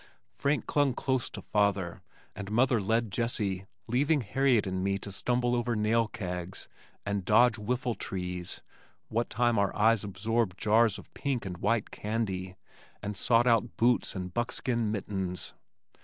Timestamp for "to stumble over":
4.97-5.75